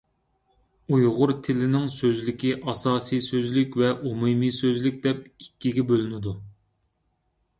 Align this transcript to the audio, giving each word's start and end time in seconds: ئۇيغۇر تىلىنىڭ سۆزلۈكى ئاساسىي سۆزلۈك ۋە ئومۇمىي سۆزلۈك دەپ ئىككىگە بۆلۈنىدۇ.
ئۇيغۇر 0.93 1.33
تىلىنىڭ 1.47 1.83
سۆزلۈكى 1.95 2.53
ئاساسىي 2.71 3.21
سۆزلۈك 3.25 3.77
ۋە 3.81 3.91
ئومۇمىي 4.11 4.53
سۆزلۈك 4.63 4.97
دەپ 5.05 5.19
ئىككىگە 5.35 5.85
بۆلۈنىدۇ. 5.91 6.35